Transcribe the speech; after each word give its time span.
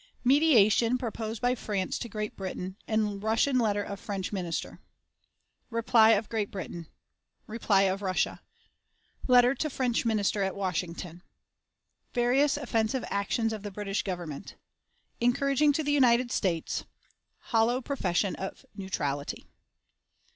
Mediation 0.23 0.97
proposed 0.97 1.43
by 1.43 1.53
France 1.53 1.99
to 1.99 2.09
Great 2.09 2.35
Britain, 2.35 2.75
and 2.87 3.21
Russian 3.21 3.59
Letter 3.59 3.83
of 3.83 3.99
French 3.99 4.33
Minister. 4.33 4.79
Reply 5.69 6.13
of 6.13 6.27
Great 6.27 6.49
Britain. 6.49 6.87
Reply 7.45 7.83
of 7.83 8.01
Russia. 8.01 8.41
Letter 9.27 9.53
to 9.53 9.69
French 9.69 10.03
Minister 10.03 10.41
at 10.41 10.55
Washington. 10.55 11.21
Various 12.15 12.57
Offensive 12.57 13.05
Actions 13.11 13.53
of 13.53 13.61
the 13.61 13.69
British 13.69 14.01
Government. 14.01 14.55
Encouraging 15.19 15.71
to 15.73 15.83
the 15.83 15.91
United 15.93 16.31
States. 16.31 16.83
Hollow 17.37 17.79
Profession 17.79 18.35
of 18.37 18.65
Neutrality. 18.75 19.45